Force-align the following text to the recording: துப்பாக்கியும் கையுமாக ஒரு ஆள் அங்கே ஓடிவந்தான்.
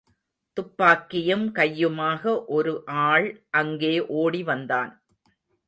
துப்பாக்கியும் 0.57 1.43
கையுமாக 1.55 2.45
ஒரு 2.47 2.73
ஆள் 2.85 3.29
அங்கே 3.51 3.99
ஓடிவந்தான். 3.99 4.91